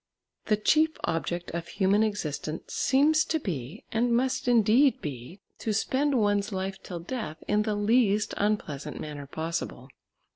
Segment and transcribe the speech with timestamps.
[0.45, 6.19] The chief object of human existence seems to be, and must indeed be, to spend
[6.19, 9.89] one's life till death in the least unpleasant manner possible.